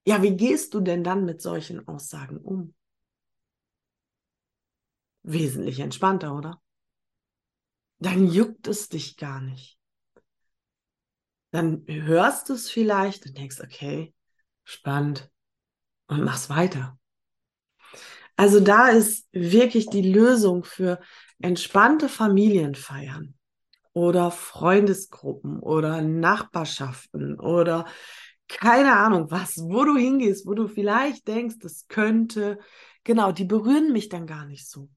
[0.05, 2.75] Ja, wie gehst du denn dann mit solchen Aussagen um?
[5.23, 6.61] Wesentlich entspannter, oder?
[7.97, 9.79] Dann juckt es dich gar nicht.
[11.49, 14.13] Dann hörst du es vielleicht und denkst, okay,
[14.63, 15.31] spannend
[16.05, 16.99] und machst weiter.
[18.35, 20.99] Also da ist wirklich die Lösung für
[21.39, 23.35] entspannte Familienfeiern
[23.93, 27.85] oder Freundesgruppen oder Nachbarschaften oder
[28.47, 32.59] keine Ahnung was, wo du hingehst, wo du vielleicht denkst, das könnte,
[33.03, 34.89] genau, die berühren mich dann gar nicht so.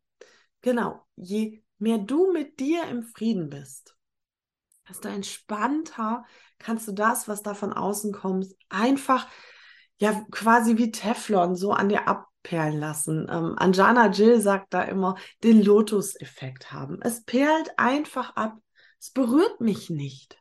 [0.62, 3.96] Genau, je mehr du mit dir im Frieden bist,
[4.88, 6.24] desto entspannter
[6.59, 9.26] kannst du das, was da von außen kommt, einfach
[9.98, 13.26] ja quasi wie Teflon so an dir abperlen lassen.
[13.30, 17.00] Ähm, Anjana Jill sagt da immer, den Lotus-Effekt haben.
[17.02, 18.59] Es perlt einfach ab.
[19.06, 20.36] Es berührt mich nicht.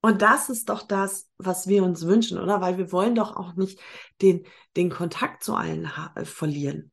[0.00, 2.60] Und das ist doch das, was wir uns wünschen, oder?
[2.60, 3.80] Weil wir wollen doch auch nicht
[4.22, 6.92] den, den Kontakt zu allen äh, verlieren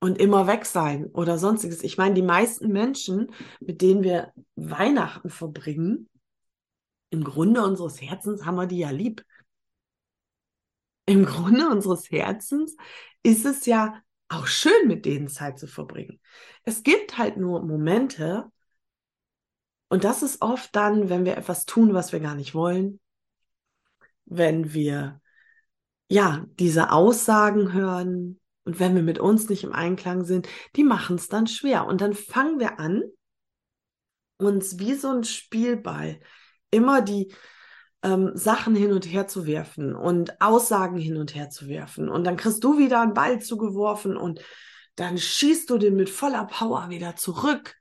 [0.00, 1.82] und immer weg sein oder sonstiges.
[1.82, 6.10] Ich meine, die meisten Menschen, mit denen wir Weihnachten verbringen,
[7.08, 9.24] im Grunde unseres Herzens haben wir die ja lieb.
[11.06, 12.76] Im Grunde unseres Herzens
[13.22, 16.20] ist es ja auch schön, mit denen Zeit zu verbringen.
[16.62, 18.52] Es gibt halt nur Momente,
[19.88, 23.00] und das ist oft dann, wenn wir etwas tun, was wir gar nicht wollen,
[24.24, 25.20] wenn wir
[26.08, 31.16] ja diese Aussagen hören und wenn wir mit uns nicht im Einklang sind, die machen
[31.16, 31.86] es dann schwer.
[31.86, 33.02] Und dann fangen wir an,
[34.38, 36.20] uns wie so ein Spielball
[36.70, 37.32] immer die
[38.02, 42.08] ähm, Sachen hin und her zu werfen und Aussagen hin und her zu werfen.
[42.08, 44.40] Und dann kriegst du wieder einen Ball zugeworfen und
[44.96, 47.76] dann schießt du den mit voller Power wieder zurück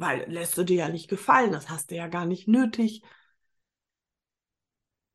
[0.00, 3.02] weil lässt du dir ja nicht gefallen, das hast du ja gar nicht nötig.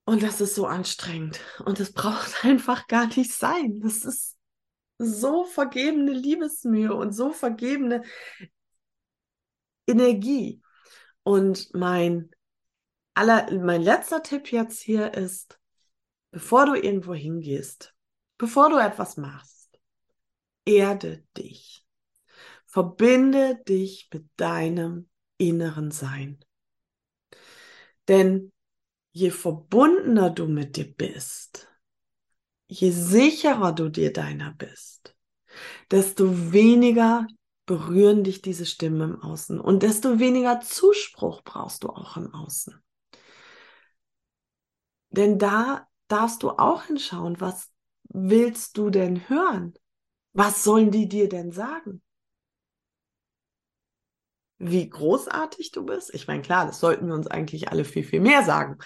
[0.06, 3.80] Und das ist so anstrengend und das braucht einfach gar nicht sein.
[3.80, 4.38] Das ist
[4.98, 8.04] so vergebene Liebesmühe und so vergebene
[9.88, 10.62] Energie.
[11.24, 12.32] Und mein
[13.14, 15.60] aller, mein letzter Tipp jetzt hier ist,
[16.32, 17.94] bevor du irgendwo hingehst,
[18.38, 19.80] bevor du etwas machst,
[20.66, 21.81] erde dich.
[22.72, 26.40] Verbinde dich mit deinem inneren Sein.
[28.08, 28.54] Denn
[29.12, 31.68] je verbundener du mit dir bist,
[32.70, 35.18] je sicherer du dir deiner bist,
[35.92, 37.28] desto weniger
[37.66, 42.82] berühren dich diese Stimmen im Außen und desto weniger Zuspruch brauchst du auch im Außen.
[45.10, 47.70] Denn da darfst du auch hinschauen, was
[48.04, 49.74] willst du denn hören?
[50.32, 52.02] Was sollen die dir denn sagen?
[54.62, 56.14] Wie großartig du bist.
[56.14, 58.78] Ich meine, klar, das sollten wir uns eigentlich alle viel, viel mehr sagen,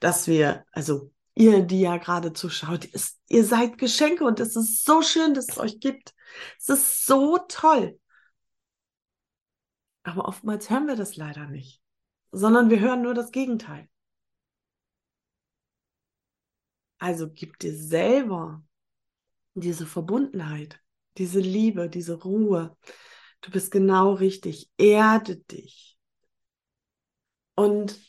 [0.00, 4.84] dass wir, also ihr, die ja gerade zuschaut, ist, ihr seid Geschenke und es ist
[4.84, 6.14] so schön, dass es euch gibt.
[6.58, 7.98] Es ist so toll.
[10.04, 11.82] Aber oftmals hören wir das leider nicht,
[12.30, 13.88] sondern wir hören nur das Gegenteil.
[16.98, 18.62] Also gib dir selber
[19.54, 20.80] diese Verbundenheit,
[21.18, 22.76] diese Liebe, diese Ruhe,
[23.44, 24.70] Du bist genau richtig.
[24.78, 25.98] Erde dich.
[27.54, 28.00] Und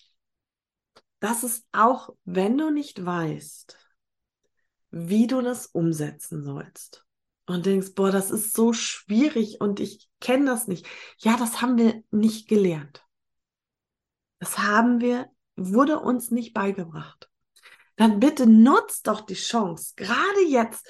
[1.19, 3.78] das ist auch, wenn du nicht weißt,
[4.91, 7.06] wie du das umsetzen sollst
[7.48, 10.88] und denkst, boah, das ist so schwierig und ich kenne das nicht.
[11.17, 13.06] Ja, das haben wir nicht gelernt.
[14.39, 17.30] Das haben wir, wurde uns nicht beigebracht.
[17.98, 20.88] Dann bitte nutzt doch die Chance, gerade jetzt,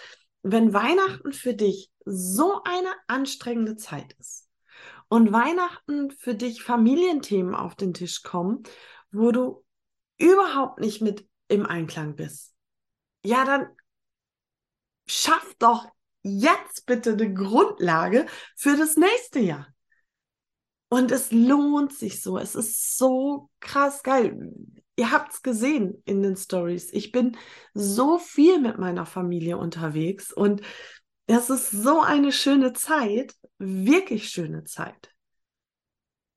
[0.47, 4.47] wenn Weihnachten für dich so eine anstrengende Zeit ist
[5.08, 8.62] und Weihnachten für dich Familienthemen auf den Tisch kommen,
[9.12, 9.65] wo du
[10.19, 12.53] überhaupt nicht mit im Einklang bist,
[13.23, 13.69] ja, dann
[15.08, 15.88] schaff doch
[16.21, 19.67] jetzt bitte eine Grundlage für das nächste Jahr.
[20.89, 22.38] Und es lohnt sich so.
[22.38, 24.53] Es ist so krass geil.
[24.97, 26.91] Ihr habt es gesehen in den Stories.
[26.93, 27.38] Ich bin
[27.73, 30.62] so viel mit meiner Familie unterwegs und
[31.27, 35.12] es ist so eine schöne Zeit, wirklich schöne Zeit.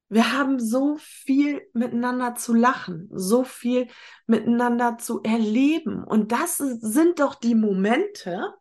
[0.08, 3.88] Wir haben so viel miteinander zu lachen, so viel
[4.26, 6.02] miteinander zu erleben.
[6.02, 8.54] Und das sind doch die Momente,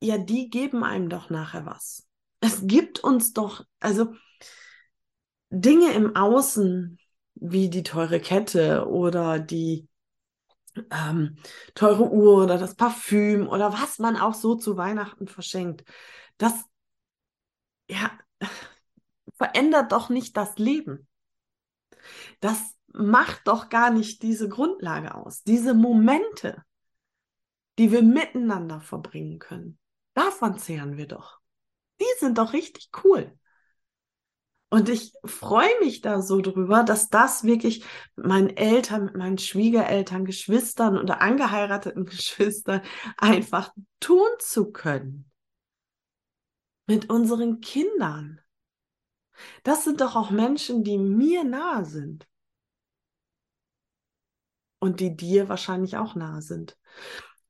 [0.00, 2.06] ja, die geben einem doch nachher was.
[2.40, 4.14] Es gibt uns doch, also
[5.50, 6.98] Dinge im Außen,
[7.40, 9.88] wie die teure Kette oder die
[10.90, 11.36] ähm,
[11.74, 15.84] teure Uhr oder das Parfüm oder was man auch so zu Weihnachten verschenkt.
[16.36, 16.52] Das,
[17.88, 18.10] ja,
[19.36, 21.06] verändert doch nicht das Leben.
[22.40, 22.58] Das
[22.92, 25.42] macht doch gar nicht diese Grundlage aus.
[25.42, 26.62] Diese Momente,
[27.78, 29.78] die wir miteinander verbringen können,
[30.14, 31.40] davon zehren wir doch.
[32.00, 33.38] Die sind doch richtig cool.
[34.70, 37.84] Und ich freue mich da so drüber, dass das wirklich
[38.16, 42.82] mit meinen Eltern, mit meinen Schwiegereltern, Geschwistern oder angeheirateten Geschwistern
[43.16, 45.30] einfach tun zu können.
[46.86, 48.40] Mit unseren Kindern.
[49.62, 52.26] Das sind doch auch Menschen, die mir nahe sind.
[54.80, 56.78] Und die dir wahrscheinlich auch nahe sind.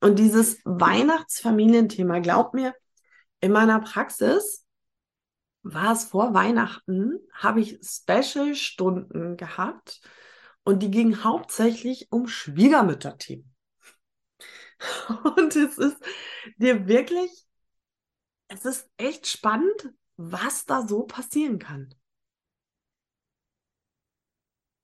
[0.00, 2.74] Und dieses Weihnachtsfamilienthema, glaub mir,
[3.40, 4.64] in meiner Praxis
[5.72, 10.00] war es vor Weihnachten, habe ich Special-Stunden gehabt.
[10.64, 13.54] Und die ging hauptsächlich um Schwiegermütterthemen.
[15.36, 15.98] Und es ist
[16.56, 17.46] dir wirklich,
[18.48, 21.94] es ist echt spannend, was da so passieren kann.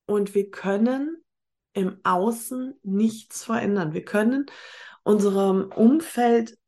[0.07, 1.25] Und wir können
[1.73, 3.95] im Außen nichts verändern.
[3.95, 4.47] Wir können
[5.03, 6.59] unserem Umfeld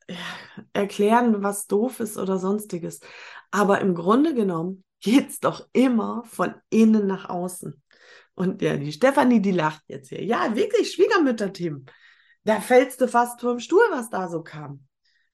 [0.73, 3.01] erklären, was doof ist oder sonstiges.
[3.51, 7.83] Aber im Grunde genommen geht es doch immer von innen nach außen.
[8.35, 10.23] Und ja, die Stefanie, die lacht jetzt hier.
[10.23, 11.87] Ja, wirklich, Schwiegermütterthemen.
[12.45, 14.87] Da fällst du fast vom Stuhl, was da so kam.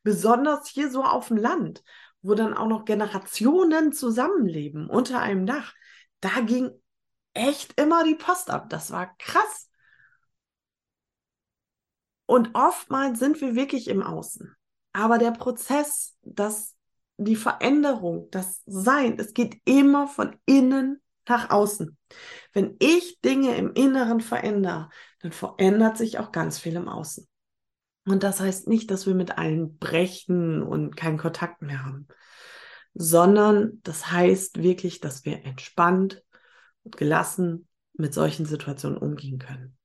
[0.03, 1.83] Besonders hier so auf dem Land,
[2.23, 5.75] wo dann auch noch Generationen zusammenleben unter einem Dach.
[6.21, 6.71] Da ging
[7.35, 8.71] echt immer die Post ab.
[8.71, 9.69] Das war krass.
[12.27, 14.55] Und oftmals sind wir wirklich im Außen.
[14.93, 16.75] Aber der Prozess, das,
[17.25, 21.97] die Veränderung, das Sein, es geht immer von innen nach außen.
[22.53, 27.27] Wenn ich Dinge im Inneren verändere, dann verändert sich auch ganz viel im Außen.
[28.05, 32.09] Und das heißt nicht, dass wir mit allen brechen und keinen Kontakt mehr haben,
[32.95, 36.23] sondern das heißt wirklich, dass wir entspannt
[36.83, 39.77] und gelassen mit solchen Situationen umgehen können.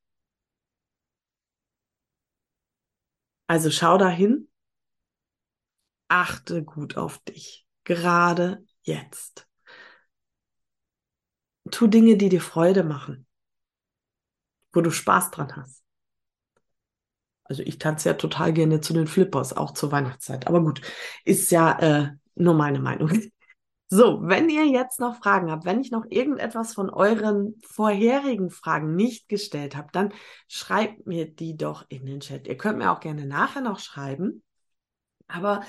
[3.46, 4.50] Also schau dahin,
[6.08, 9.48] achte gut auf dich, gerade jetzt.
[11.70, 13.28] Tu Dinge, die dir Freude machen,
[14.74, 15.84] wo du Spaß dran hast.
[17.44, 20.48] Also ich tanze ja total gerne zu den Flippers, auch zur Weihnachtszeit.
[20.48, 20.82] Aber gut,
[21.24, 23.12] ist ja äh, nur meine Meinung.
[23.90, 28.98] So, wenn ihr jetzt noch Fragen habt, wenn ich noch irgendetwas von euren vorherigen Fragen
[28.98, 30.14] nicht gestellt habe, dann
[30.50, 32.48] schreibt mir die doch in den Chat.
[32.48, 34.44] Ihr könnt mir auch gerne nachher noch schreiben.
[35.28, 35.66] Aber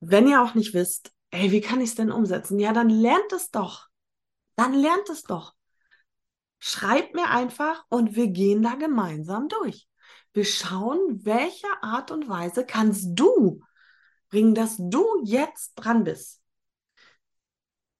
[0.00, 2.58] wenn ihr auch nicht wisst, ey, wie kann ich es denn umsetzen?
[2.58, 3.88] Ja, dann lernt es doch.
[4.56, 5.54] Dann lernt es doch.
[6.58, 9.88] Schreibt mir einfach und wir gehen da gemeinsam durch.
[10.32, 13.60] Wir schauen, welche Art und Weise kannst du
[14.28, 16.40] bringen, dass du jetzt dran bist.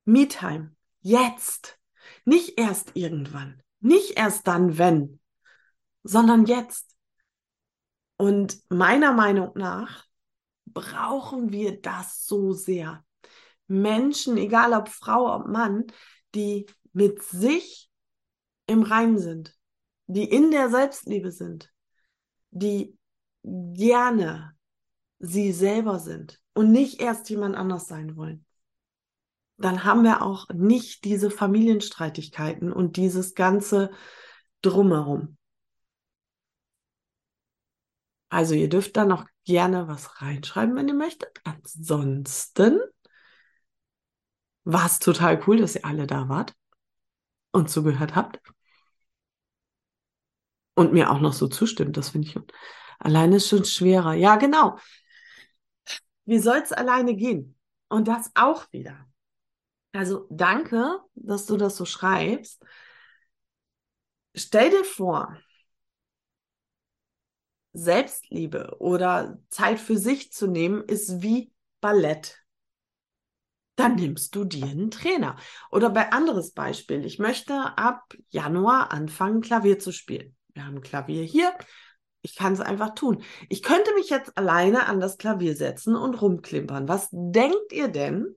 [0.05, 0.75] Me-Time.
[1.01, 1.79] Jetzt.
[2.25, 3.63] Nicht erst irgendwann.
[3.81, 5.21] Nicht erst dann, wenn,
[6.05, 6.95] sondern jetzt.
[8.17, 10.07] Und meiner Meinung nach
[10.73, 13.05] brauchen wir das so sehr.
[13.67, 15.87] Menschen, egal ob Frau, ob Mann,
[16.35, 17.91] die mit sich
[18.67, 19.57] im Reinen sind,
[20.07, 21.73] die in der Selbstliebe sind,
[22.51, 22.97] die
[23.43, 24.55] gerne
[25.19, 28.45] sie selber sind und nicht erst jemand anders sein wollen
[29.63, 33.91] dann haben wir auch nicht diese Familienstreitigkeiten und dieses ganze
[34.61, 35.37] Drumherum.
[38.33, 41.39] Also ihr dürft da noch gerne was reinschreiben, wenn ihr möchtet.
[41.45, 42.81] Ansonsten
[44.65, 46.55] war es total cool, dass ihr alle da wart
[47.51, 48.41] und zugehört habt.
[50.75, 52.39] Und mir auch noch so zustimmt, das finde ich.
[52.99, 54.15] Alleine ist schon schwerer.
[54.15, 54.79] Ja, genau.
[56.25, 57.59] Wie soll es alleine gehen?
[57.91, 59.07] Und das auch wieder.
[59.93, 62.65] Also danke, dass du das so schreibst.
[64.35, 65.37] Stell dir vor,
[67.73, 72.39] Selbstliebe oder Zeit für sich zu nehmen ist wie Ballett.
[73.77, 75.37] Dann nimmst du dir einen Trainer.
[75.71, 80.37] Oder bei anderes Beispiel, ich möchte ab Januar anfangen, Klavier zu spielen.
[80.53, 81.53] Wir haben Klavier hier.
[82.21, 83.23] Ich kann es einfach tun.
[83.49, 86.87] Ich könnte mich jetzt alleine an das Klavier setzen und rumklimpern.
[86.87, 88.37] Was denkt ihr denn,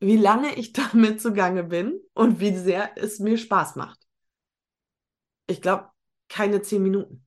[0.00, 3.98] wie lange ich damit zugange bin und wie sehr es mir Spaß macht.
[5.48, 5.90] Ich glaube,
[6.28, 7.25] keine zehn Minuten.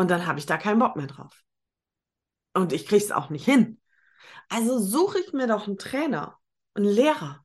[0.00, 1.44] Und dann habe ich da keinen Bock mehr drauf.
[2.54, 3.78] Und ich kriege es auch nicht hin.
[4.48, 6.38] Also suche ich mir doch einen Trainer,
[6.72, 7.44] einen Lehrer.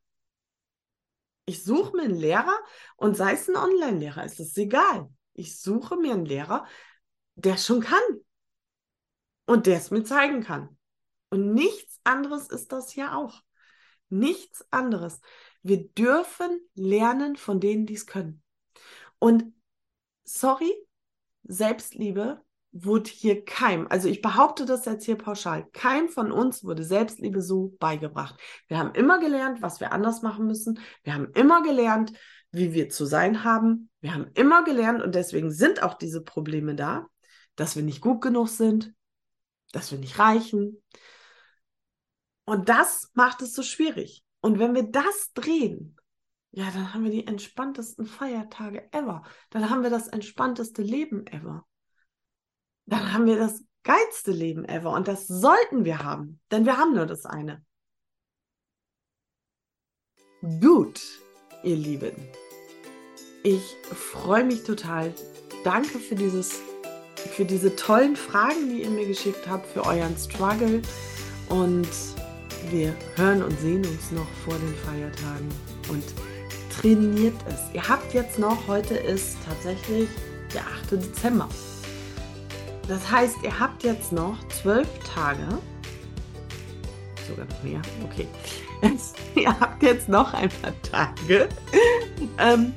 [1.44, 2.58] Ich suche mir einen Lehrer
[2.96, 5.10] und sei es ein Online-Lehrer, ist es egal.
[5.34, 6.66] Ich suche mir einen Lehrer,
[7.36, 8.00] der schon kann
[9.48, 10.78] und der es mir zeigen kann.
[11.32, 13.42] Und nichts anderes ist das ja auch.
[14.08, 15.20] Nichts anderes.
[15.62, 18.42] Wir dürfen lernen von denen, die es können.
[19.20, 19.54] Und
[20.24, 20.72] sorry,
[21.44, 22.45] Selbstliebe
[22.78, 27.42] wurde hier keinem, also ich behaupte das jetzt hier pauschal, keinem von uns wurde Selbstliebe
[27.42, 28.40] so beigebracht.
[28.68, 30.80] Wir haben immer gelernt, was wir anders machen müssen.
[31.04, 32.12] Wir haben immer gelernt,
[32.52, 33.90] wie wir zu sein haben.
[34.02, 37.08] Wir haben immer gelernt und deswegen sind auch diese Probleme da,
[37.56, 38.94] dass wir nicht gut genug sind,
[39.72, 40.82] dass wir nicht reichen,
[42.46, 44.24] und das macht es so schwierig.
[44.40, 45.98] Und wenn wir das drehen,
[46.52, 49.24] ja, dann haben wir die entspanntesten Feiertage ever.
[49.50, 51.66] Dann haben wir das entspannteste Leben ever.
[52.86, 54.92] Dann haben wir das geilste Leben ever.
[54.92, 57.64] Und das sollten wir haben, denn wir haben nur das eine.
[60.62, 61.02] Gut,
[61.64, 62.16] ihr Lieben.
[63.44, 65.14] Ich freue mich total.
[65.64, 66.60] Danke für dieses,
[67.16, 70.82] für diese tollen Fragen, die ihr mir geschickt habt, für euren Struggle.
[71.50, 71.88] Und
[72.70, 75.50] wir hören und sehen uns noch vor den Feiertagen.
[75.90, 76.04] Und
[76.70, 77.74] trainiert es.
[77.74, 80.10] Ihr habt jetzt noch, heute ist tatsächlich
[80.54, 80.92] der 8.
[80.92, 81.50] Dezember.
[82.88, 85.48] Das heißt, ihr habt jetzt noch zwölf Tage,
[87.28, 88.28] sogar noch mehr, okay.
[89.36, 91.50] ihr habt jetzt noch ein paar Tage,
[92.38, 92.74] ähm,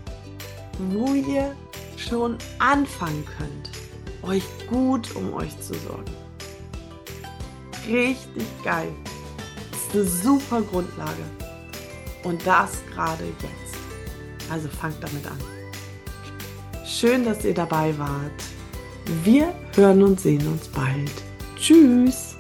[0.79, 1.55] wo ihr
[1.97, 3.71] schon anfangen könnt,
[4.23, 6.11] euch gut um euch zu sorgen.
[7.87, 8.91] Richtig geil.
[9.71, 11.25] Das ist eine super Grundlage.
[12.25, 14.51] Und das gerade jetzt.
[14.51, 15.39] Also fangt damit an.
[16.87, 18.58] Schön, dass ihr dabei wart.
[19.25, 21.11] Wir hören und sehen uns bald.
[21.57, 22.37] Tschüss.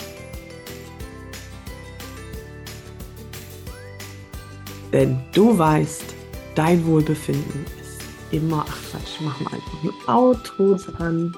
[4.92, 6.04] Denn du weißt,
[6.54, 8.02] dein Wohlbefinden ist
[8.32, 8.66] immer.
[8.68, 11.34] Ach Quatsch, mach mal einfach ein Auto dran.